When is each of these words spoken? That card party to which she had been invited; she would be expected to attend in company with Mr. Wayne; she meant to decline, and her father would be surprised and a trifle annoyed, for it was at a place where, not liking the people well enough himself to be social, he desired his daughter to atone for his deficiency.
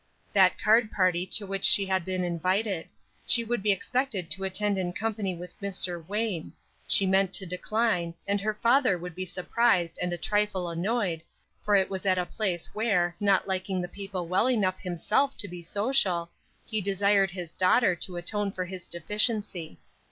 That 0.33 0.57
card 0.57 0.91
party 0.91 1.27
to 1.27 1.45
which 1.45 1.63
she 1.63 1.85
had 1.85 2.05
been 2.05 2.23
invited; 2.23 2.87
she 3.27 3.43
would 3.43 3.61
be 3.61 3.71
expected 3.71 4.31
to 4.31 4.43
attend 4.43 4.79
in 4.79 4.93
company 4.93 5.35
with 5.35 5.53
Mr. 5.61 6.03
Wayne; 6.07 6.53
she 6.87 7.05
meant 7.05 7.35
to 7.35 7.45
decline, 7.45 8.15
and 8.27 8.41
her 8.41 8.55
father 8.55 8.97
would 8.97 9.13
be 9.13 9.27
surprised 9.27 9.99
and 10.01 10.11
a 10.11 10.17
trifle 10.17 10.69
annoyed, 10.69 11.21
for 11.63 11.75
it 11.75 11.87
was 11.87 12.07
at 12.07 12.17
a 12.17 12.25
place 12.25 12.73
where, 12.73 13.15
not 13.19 13.47
liking 13.47 13.79
the 13.79 13.87
people 13.87 14.27
well 14.27 14.49
enough 14.49 14.79
himself 14.79 15.37
to 15.37 15.47
be 15.47 15.61
social, 15.61 16.31
he 16.65 16.81
desired 16.81 17.29
his 17.29 17.51
daughter 17.51 17.95
to 17.97 18.17
atone 18.17 18.51
for 18.51 18.65
his 18.65 18.87
deficiency. 18.87 19.77